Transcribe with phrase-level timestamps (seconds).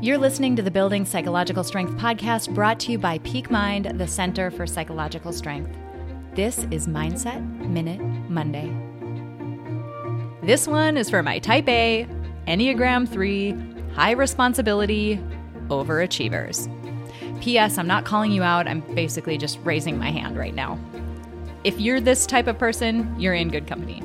[0.00, 4.06] You're listening to the Building Psychological Strength podcast brought to you by Peak Mind, the
[4.06, 5.76] Center for Psychological Strength.
[6.34, 8.72] This is Mindset Minute Monday.
[10.40, 12.06] This one is for my Type A,
[12.46, 13.56] Enneagram 3,
[13.94, 15.20] high responsibility
[15.66, 16.70] overachievers.
[17.42, 17.76] P.S.
[17.76, 20.78] I'm not calling you out, I'm basically just raising my hand right now.
[21.64, 24.00] If you're this type of person, you're in good company.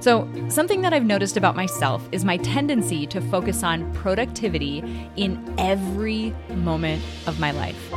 [0.00, 4.84] So, something that I've noticed about myself is my tendency to focus on productivity
[5.16, 7.92] in every moment of my life.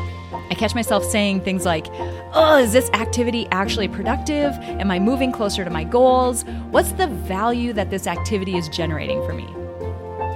[0.50, 1.86] I catch myself saying things like,
[2.34, 4.54] Oh, is this activity actually productive?
[4.62, 6.44] Am I moving closer to my goals?
[6.72, 9.46] What's the value that this activity is generating for me?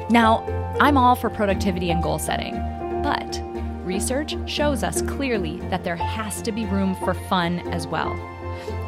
[0.10, 0.46] Now,
[0.80, 2.54] I'm all for productivity and goal setting,
[3.02, 3.42] but
[3.84, 8.12] research shows us clearly that there has to be room for fun as well.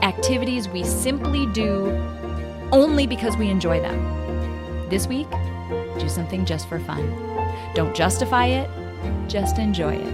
[0.04, 1.90] Activities we simply do
[2.72, 4.90] only because we enjoy them.
[4.90, 5.28] This week,
[6.00, 7.10] do something just for fun.
[7.74, 8.70] Don't justify it,
[9.28, 10.14] just enjoy it.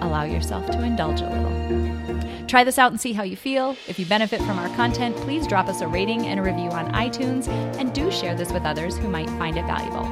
[0.00, 2.46] Allow yourself to indulge a little.
[2.46, 3.76] Try this out and see how you feel.
[3.86, 6.90] If you benefit from our content, please drop us a rating and a review on
[6.92, 10.06] iTunes, and do share this with others who might find it valuable.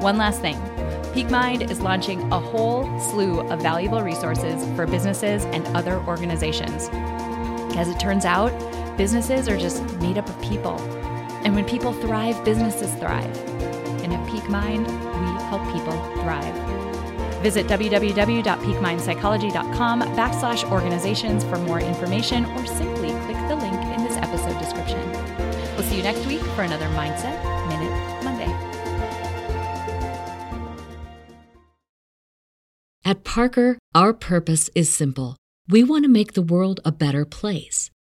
[0.00, 0.56] One last thing
[1.12, 6.88] PeakMind is launching a whole slew of valuable resources for businesses and other organizations.
[7.76, 8.52] As it turns out,
[8.98, 10.78] businesses are just made up of people.
[11.44, 13.38] And when people thrive, businesses thrive.
[14.02, 16.52] And at Peak Mind, we help people thrive.
[17.40, 24.58] Visit www.peakmindpsychology.com backslash organizations for more information or simply click the link in this episode
[24.58, 25.08] description.
[25.76, 27.92] We'll see you next week for another Mindset Minute
[28.24, 28.52] Monday.
[33.04, 35.36] At Parker, our purpose is simple.
[35.68, 37.92] We want to make the world a better place